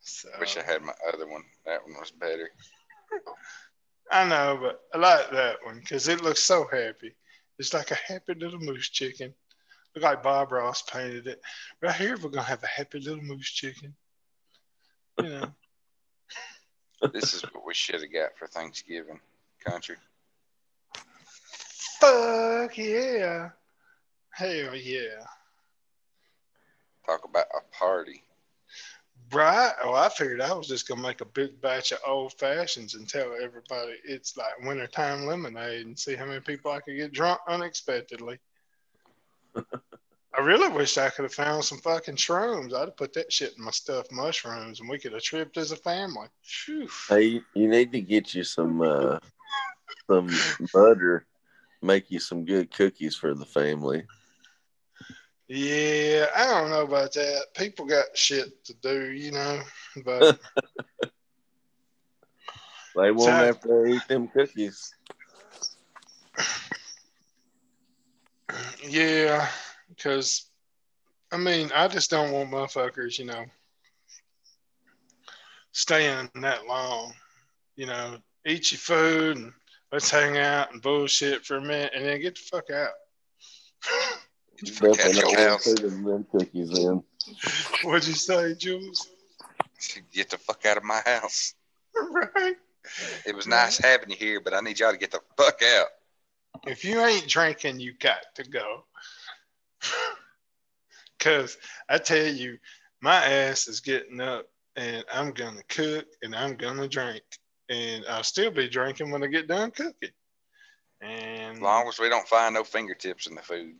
[0.00, 0.28] So.
[0.38, 1.42] Wish I had my other one.
[1.64, 2.50] That one was better.
[4.10, 7.14] I know, but I like that one because it looks so happy.
[7.58, 9.34] It's like a happy little moose chicken.
[9.94, 11.40] Look like Bob Ross painted it.
[11.80, 13.94] Right here, we're gonna have a happy little moose chicken.
[15.22, 15.54] You know.
[17.12, 19.20] this is what we should have got for Thanksgiving,
[19.64, 19.96] country.
[22.00, 23.50] Fuck yeah!
[24.30, 25.24] Hell yeah!
[27.06, 28.22] Talk about a party.
[29.34, 29.72] Right.
[29.82, 33.08] Oh, I figured I was just gonna make a big batch of old fashions and
[33.08, 37.40] tell everybody it's like wintertime lemonade and see how many people I could get drunk
[37.48, 38.38] unexpectedly.
[39.56, 42.74] I really wish I could have found some fucking shrooms.
[42.74, 45.72] I'd have put that shit in my stuffed mushrooms and we could have tripped as
[45.72, 46.28] a family.
[46.66, 46.88] Whew.
[47.08, 49.18] Hey, you need to get you some uh
[50.08, 50.30] some
[50.72, 51.26] butter,
[51.82, 54.06] make you some good cookies for the family.
[55.48, 57.46] Yeah, I don't know about that.
[57.54, 59.60] People got shit to do, you know.
[60.04, 60.38] But
[62.96, 64.94] they won't So- have to eat them cookies.
[68.88, 69.48] yeah,
[69.88, 70.46] because
[71.32, 73.44] I mean, I just don't want motherfuckers, you know,
[75.72, 77.12] staying that long.
[77.76, 79.52] You know, eat your food and
[79.90, 82.92] let's hang out and bullshit for a minute and then get the fuck out.
[84.68, 85.64] Fuck out Definitely your not house.
[85.64, 87.02] them cookies in.
[87.82, 89.08] What'd you say, Jules?
[90.12, 91.54] Get the fuck out of my house.
[92.10, 92.56] right.
[93.26, 95.88] It was nice having you here, but I need y'all to get the fuck out.
[96.66, 98.84] If you ain't drinking, you got to go.
[101.18, 101.56] Cause
[101.88, 102.58] I tell you,
[103.00, 104.46] my ass is getting up
[104.76, 107.22] and I'm gonna cook and I'm gonna drink.
[107.70, 110.10] And I'll still be drinking when I get done cooking.
[111.00, 113.74] And As long as we don't find no fingertips in the food.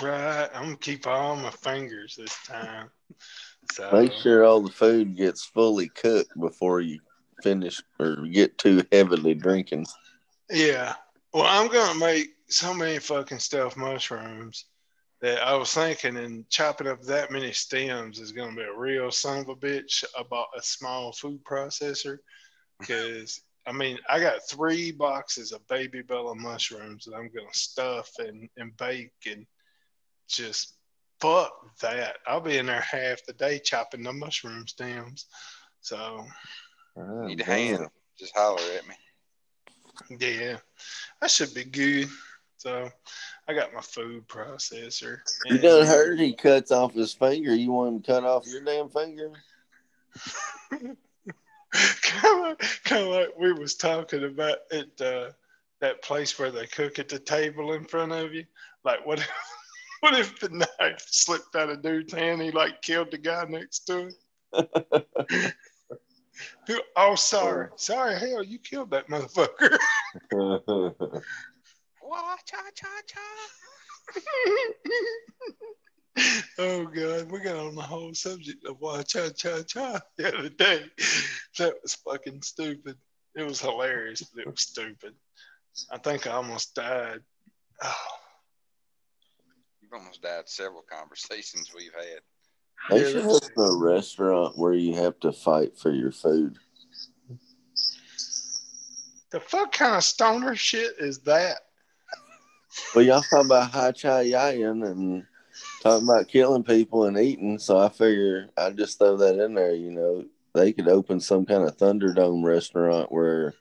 [0.00, 2.90] Right, I'm gonna keep all my fingers this time.
[3.72, 7.00] So Make sure all the food gets fully cooked before you
[7.42, 9.86] finish or get too heavily drinking.
[10.50, 10.94] Yeah.
[11.32, 14.66] Well, I'm gonna make so many fucking stuffed mushrooms
[15.20, 19.10] that I was thinking, and chopping up that many stems is gonna be a real
[19.10, 20.04] son of a bitch.
[20.18, 22.18] I bought a small food processor
[22.80, 28.10] because I mean I got three boxes of baby bella mushrooms that I'm gonna stuff
[28.18, 29.46] and, and bake and
[30.28, 30.74] just
[31.20, 32.16] fuck that.
[32.26, 35.26] I'll be in there half the day chopping the mushroom stems.
[35.80, 36.24] So
[36.96, 37.76] Oh, Need a damn.
[37.78, 37.90] hand.
[38.18, 38.94] Just holler at me.
[40.18, 40.58] Yeah,
[41.20, 42.08] I should be good.
[42.58, 42.90] So
[43.48, 45.18] I got my food processor.
[45.46, 47.54] You done heard he cuts off his finger.
[47.54, 49.32] You want him to cut off your damn finger?
[50.70, 50.96] kind
[52.52, 55.30] of, kind of like we was talking about at uh,
[55.80, 58.44] that place where they cook at the table in front of you.
[58.84, 59.18] Like what?
[60.02, 62.42] What if the knife slipped out of dude's hand?
[62.42, 64.12] He like killed the guy next to him.
[66.96, 69.76] Oh, sorry, sorry, hell, you killed that motherfucker.
[72.02, 73.20] Wah, cha, cha, cha.
[76.58, 80.48] oh god, we got on the whole subject of why cha cha cha the other
[80.48, 80.84] day.
[81.58, 82.96] That was fucking stupid.
[83.36, 85.14] It was hilarious, but it was stupid.
[85.90, 87.20] I think I almost died.
[87.82, 88.06] Oh,
[89.92, 92.20] almost died several conversations we've had.
[92.90, 96.58] They should that's- have a restaurant where you have to fight for your food.
[99.30, 101.56] the fuck kind of stoner shit is that?
[102.94, 105.24] Well, y'all talking about high chai yayin and
[105.82, 109.74] talking about killing people and eating, so I figure I'd just throw that in there.
[109.74, 110.24] You know,
[110.54, 113.54] they could open some kind of Thunderdome restaurant where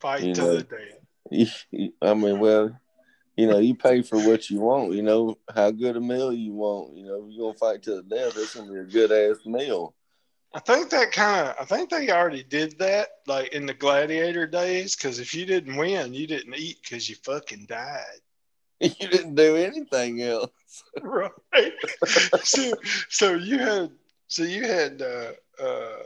[0.00, 0.56] Fight You to know.
[0.56, 0.78] the death.
[1.30, 2.78] you, you- I mean, well,
[3.40, 4.92] you know, you pay for what you want.
[4.92, 6.94] You know how good a meal you want.
[6.94, 8.36] You know, you're gonna fight to the death.
[8.36, 9.94] It's gonna be a good ass meal.
[10.52, 11.56] I think that kind of.
[11.58, 14.94] I think they already did that, like in the gladiator days.
[14.94, 18.20] Because if you didn't win, you didn't eat because you fucking died.
[18.80, 20.50] You didn't do anything else.
[21.02, 21.72] right
[22.42, 22.72] so
[23.08, 23.90] so you had
[24.28, 26.02] so you had uh uh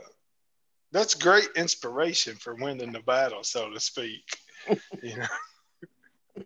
[0.91, 4.37] that's great inspiration for winning the battle so to speak
[5.01, 5.25] you know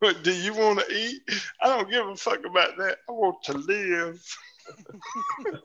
[0.00, 1.20] but do you want to eat
[1.62, 4.24] i don't give a fuck about that i want to live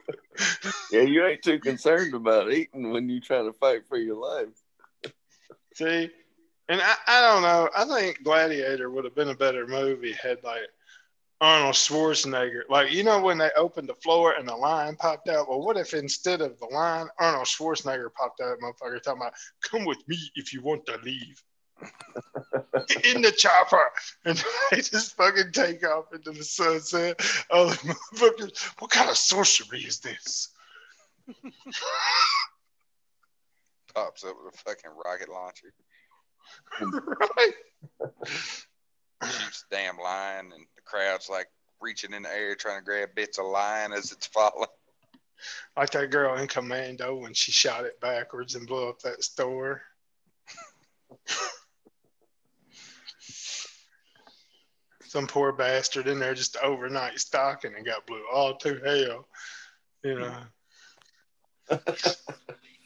[0.90, 4.48] Yeah, you ain't too concerned about eating when you trying to fight for your life.
[5.74, 6.10] see
[6.68, 10.42] and I, I don't know i think gladiator would have been a better movie had
[10.42, 10.62] like
[11.40, 15.48] Arnold Schwarzenegger, like you know when they opened the floor and the lion popped out.
[15.48, 19.84] Well, what if instead of the lion, Arnold Schwarzenegger popped out, motherfucker, talking about "Come
[19.84, 21.42] with me if you want to leave."
[23.04, 23.90] in the chopper,
[24.24, 27.20] and they just fucking take off into the sunset.
[27.50, 28.62] Oh, the motherfuckers!
[28.78, 30.48] What kind of sorcery is this?
[33.94, 35.72] Pops up with a fucking rocket launcher.
[36.80, 37.52] right?
[39.22, 41.48] Shoots damn lion, and the crowd's like
[41.80, 44.68] reaching in the air trying to grab bits of lion as it's falling.
[45.76, 49.82] Like that girl in Commando when she shot it backwards and blew up that store.
[55.08, 59.28] Some poor bastard in there just overnight stocking and got blew all to hell.
[60.02, 60.36] You know.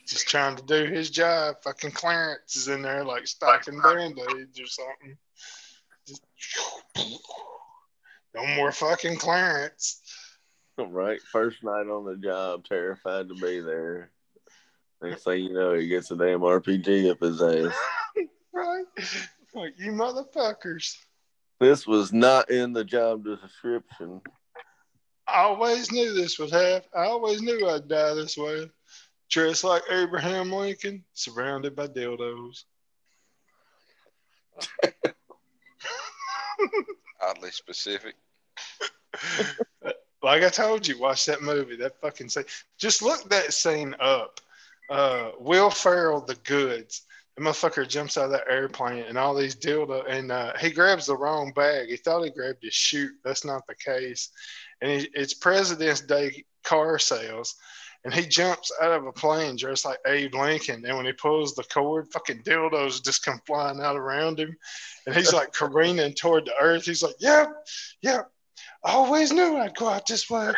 [0.07, 1.55] Just trying to do his job.
[1.63, 5.17] Fucking Clarence is in there like stocking band-aids or something.
[6.05, 6.23] Just,
[8.35, 10.01] no more fucking Clarence.
[10.77, 11.21] Right.
[11.31, 14.11] First night on the job, terrified to be there.
[15.01, 17.73] Next thing you know, he gets a damn RPG up his ass.
[18.53, 18.85] right.
[19.53, 20.95] Like, you motherfuckers.
[21.61, 24.19] This was not in the job description.
[25.27, 26.89] I always knew this would happen.
[26.91, 28.67] I always knew I'd die this way.
[29.29, 32.63] Dressed like Abraham Lincoln, surrounded by dildos.
[37.21, 38.15] Oddly specific.
[40.23, 41.75] like I told you, watch that movie.
[41.75, 42.45] That fucking scene.
[42.79, 44.41] Just look that scene up.
[44.89, 47.03] Uh, Will Ferrell, The Goods.
[47.37, 51.05] The motherfucker jumps out of that airplane and all these dildo, and uh, he grabs
[51.05, 51.87] the wrong bag.
[51.87, 53.13] He thought he grabbed his chute.
[53.23, 54.29] That's not the case.
[54.81, 57.55] And he, it's President's Day car sales.
[58.03, 60.83] And he jumps out of a plane dressed like Abe Lincoln.
[60.85, 64.55] And when he pulls the cord, fucking dildos just come flying out around him.
[65.05, 66.85] And he's like careening toward the earth.
[66.85, 67.49] He's like, Yep,
[68.01, 68.31] yep.
[68.83, 70.51] I always knew I'd go out this way.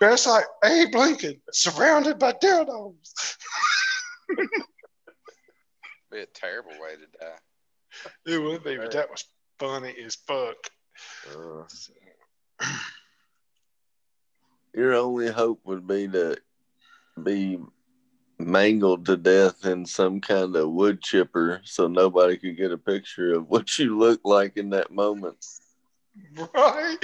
[0.00, 3.36] Dressed like Abe Lincoln, surrounded by dildos.
[6.14, 8.10] be a terrible way to die.
[8.26, 9.24] It would be, but that was
[9.58, 10.56] funny as fuck.
[11.30, 11.62] Uh,
[14.74, 16.36] your only hope would be to
[17.22, 17.58] be
[18.38, 23.34] mangled to death in some kind of wood chipper so nobody could get a picture
[23.34, 25.46] of what you look like in that moment.
[26.52, 26.96] Right.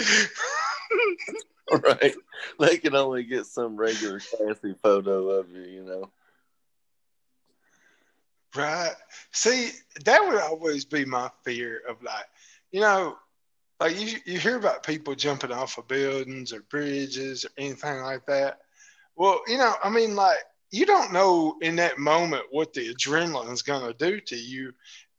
[1.84, 2.14] right.
[2.58, 6.10] They can only get some regular Cassie photo of you, you know.
[8.56, 8.94] Right.
[9.32, 9.70] See,
[10.04, 12.26] that would always be my fear of like,
[12.72, 13.16] you know,
[13.78, 18.26] like you, you hear about people jumping off of buildings or bridges or anything like
[18.26, 18.58] that.
[19.16, 20.38] Well, you know, I mean, like,
[20.70, 24.72] you don't know in that moment what the adrenaline is going to do to you.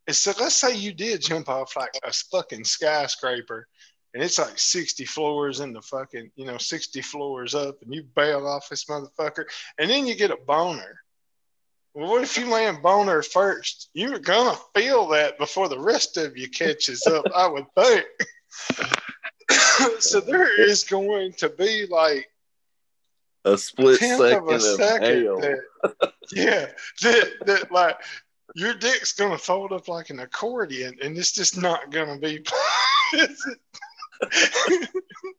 [0.07, 3.67] And so let's say you did jump off like a fucking skyscraper
[4.13, 8.03] and it's like 60 floors in the fucking, you know, 60 floors up and you
[8.15, 9.45] bail off this motherfucker
[9.77, 11.00] and then you get a boner.
[11.93, 13.89] Well, what if you land boner first?
[13.93, 18.05] You're gonna feel that before the rest of you catches up, I would think.
[19.99, 22.29] so there is going to be like
[23.43, 25.59] a split second of, a of second that,
[26.31, 26.67] yeah,
[27.01, 27.97] that, that like
[28.55, 32.43] your dick's gonna fold up like an accordion, and it's just not gonna be.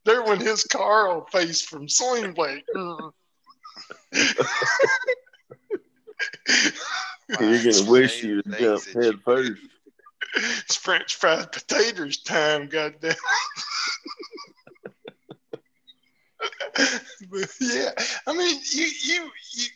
[0.05, 2.65] there when his car will face from Sling Blade.
[7.41, 9.63] You're gonna wish you to jump head first.
[10.35, 13.15] It's French fried potatoes time, goddamn.
[17.61, 17.91] yeah,
[18.27, 19.67] I mean, you, you, you.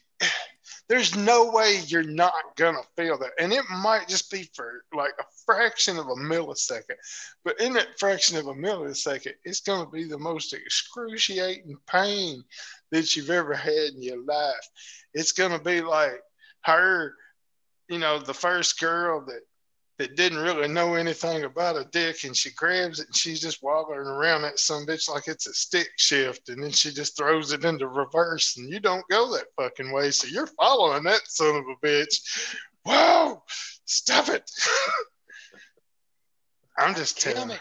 [0.89, 5.15] There's no way you're not gonna feel that, and it might just be for like
[5.19, 6.95] a fraction of a millisecond.
[7.45, 12.45] But in that fraction of a millisecond, it's gonna be the most excruciating pain
[12.93, 14.69] that you've ever had in your life.
[15.13, 16.21] It's gonna be like
[16.63, 17.15] her,
[17.89, 19.41] you know, the first girl that
[19.99, 23.63] that didn't really know anything about a dick and she grabs it and she's just
[23.63, 27.53] wobbling around that some bitch like it's a stick shift and then she just throws
[27.53, 30.11] it into reverse and you don't go that fucking way.
[30.11, 32.55] So you're following that son of a bitch.
[32.85, 33.43] Whoa,
[33.87, 34.51] stop it.
[36.79, 37.57] I'm just telling you.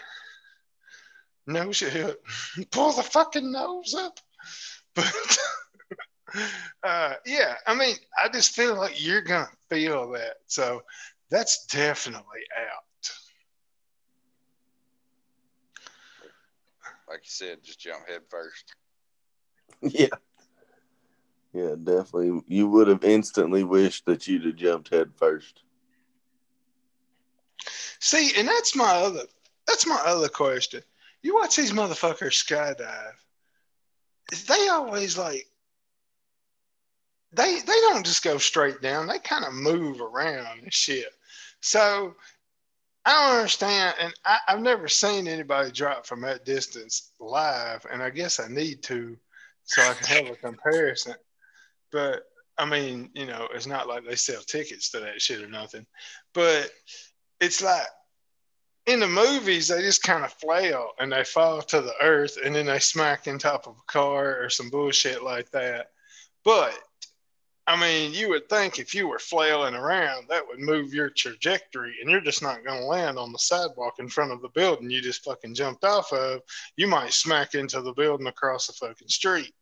[1.46, 2.20] No shit.
[2.70, 4.20] Pull the fucking nose up.
[4.94, 5.38] But
[6.82, 10.36] uh, yeah, I mean, I just feel like you're gonna feel that.
[10.46, 10.82] So
[11.30, 13.10] that's definitely out.
[17.08, 18.74] Like you said, just jump head first.
[19.82, 20.08] Yeah.
[21.52, 22.42] Yeah, definitely.
[22.48, 25.62] You would have instantly wished that you'd have jumped head first.
[27.98, 29.22] See, and that's my other
[29.66, 30.82] that's my other question.
[31.22, 33.14] You watch these motherfuckers skydive.
[34.46, 35.46] They always like
[37.36, 39.06] they they don't just go straight down.
[39.06, 41.12] They kind of move around and shit.
[41.60, 42.14] So
[43.04, 48.02] I don't understand, and I, have never seen anybody drop from that distance live, and
[48.02, 49.16] I guess I need to
[49.64, 51.14] so I can have a comparison.
[51.92, 52.24] But
[52.58, 55.86] I mean, you know, it's not like they sell tickets to that shit or nothing.
[56.32, 56.70] But
[57.40, 57.86] it's like
[58.86, 62.54] in the movies, they just kind of flail and they fall to the earth and
[62.54, 65.90] then they smack in top of a car or some bullshit like that.
[66.44, 66.78] But
[67.68, 71.96] I mean, you would think if you were flailing around, that would move your trajectory,
[72.00, 74.88] and you're just not going to land on the sidewalk in front of the building
[74.88, 76.42] you just fucking jumped off of.
[76.76, 79.52] You might smack into the building across the fucking street.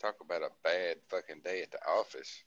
[0.00, 2.42] Talk about a bad fucking day at the office.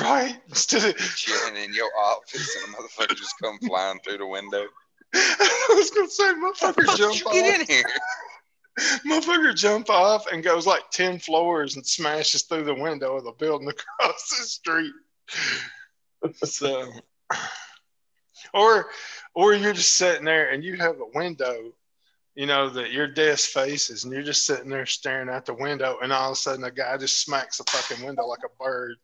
[0.00, 0.38] Right?
[0.48, 4.64] Instead of chilling in your office and a motherfucker just come flying through the window.
[5.14, 7.32] I was gonna say, motherfucker, jump you off.
[7.32, 7.84] get in here.
[8.78, 13.32] Motherfucker jump off and goes like ten floors and smashes through the window of the
[13.32, 14.92] building across the street.
[16.42, 16.90] So,
[18.52, 18.86] or,
[19.34, 21.72] or you're just sitting there and you have a window,
[22.34, 25.98] you know, that your desk faces, and you're just sitting there staring out the window,
[26.02, 28.96] and all of a sudden a guy just smacks the fucking window like a bird.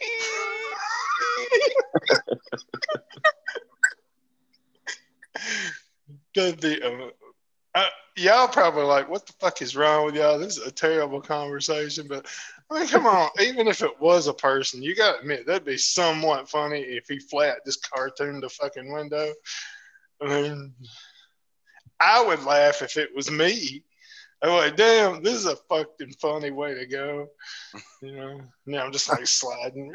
[6.34, 7.08] That'd be, uh,
[7.74, 7.88] uh,
[8.18, 10.38] y'all probably like, what the fuck is wrong with y'all?
[10.38, 12.26] This is a terrible conversation, but
[12.70, 13.30] I mean, come on.
[13.40, 17.06] Even if it was a person, you got to admit that'd be somewhat funny if
[17.08, 19.32] he flat just cartooned the fucking window.
[20.20, 20.74] I mean,
[22.00, 23.84] I would laugh if it was me.
[24.42, 27.28] I'm like, damn, this is a fucking funny way to go.
[28.02, 29.92] You know, now I'm just like sliding.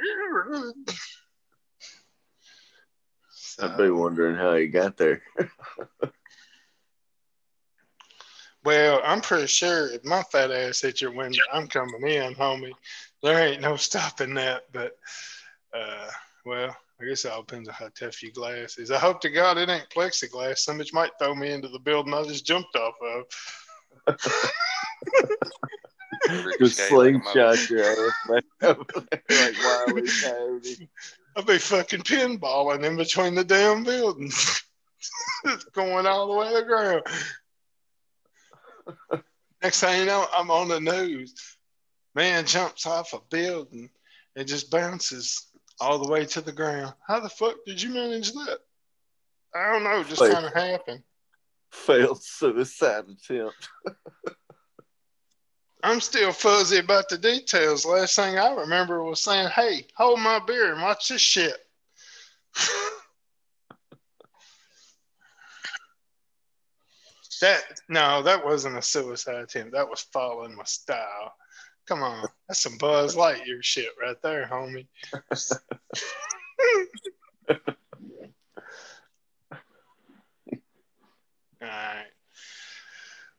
[3.60, 5.22] I'd be wondering how he got there.
[8.64, 12.74] Well, I'm pretty sure if my fat ass hit your window, I'm coming in, homie.
[13.22, 14.64] There ain't no stopping that.
[14.72, 14.98] But,
[15.78, 16.10] uh,
[16.46, 18.92] well, I guess it all depends on how tough your glass is.
[18.92, 20.60] I hope to God it ain't plexiglass.
[20.60, 24.18] Somebody might throw me into the building I just jumped off of.
[26.60, 30.90] Just slingshot your ass back like Wiley Coyote.
[31.36, 34.64] I'll be fucking pinballing in between the damn buildings.
[35.46, 37.02] it's going all the way to the ground.
[39.62, 41.34] Next thing you know, I'm on the news.
[42.16, 43.90] Man jumps off a building
[44.36, 45.48] and just bounces
[45.80, 46.94] all the way to the ground.
[47.08, 48.60] How the fuck did you manage that?
[49.56, 50.04] I don't know.
[50.04, 51.04] Just kind of happened.
[51.72, 53.70] Failed suicide attempt.
[55.84, 57.86] I'm still fuzzy about the details.
[57.86, 61.58] Last thing I remember was saying, "Hey, hold my beer and watch this shit."
[67.44, 69.74] that no, that wasn't a suicide attempt.
[69.74, 71.34] That was following my style.
[71.88, 74.88] Come on, that's some Buzz Lightyear shit right there, homie.
[81.62, 82.06] All right.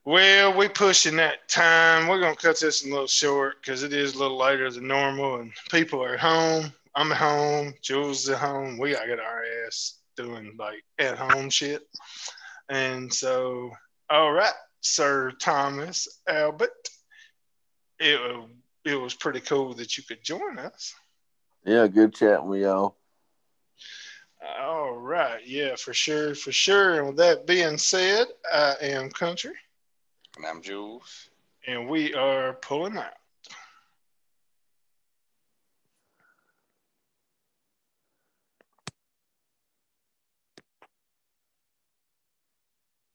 [0.04, 2.06] Well, we pushing that time.
[2.06, 5.36] We're gonna cut this a little short because it is a little later than normal,
[5.36, 6.70] and people are at home.
[6.94, 7.72] I'm at home.
[7.80, 8.76] Jules is at home.
[8.76, 11.82] We gotta get our ass doing like at home shit.
[12.68, 13.70] And so,
[14.10, 16.88] all right, Sir Thomas Albert,
[17.98, 18.46] it uh,
[18.84, 20.94] it was pretty cool that you could join us.
[21.64, 22.96] Yeah, good chatting with y'all.
[24.60, 26.98] All right, yeah, for sure, for sure.
[26.98, 29.54] And with that being said, I am Country,
[30.36, 31.30] And I'm Jules.
[31.66, 33.14] and we are pulling out.